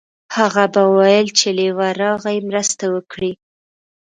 [0.37, 3.31] هغه به ویل چې لیوه راغی مرسته وکړئ.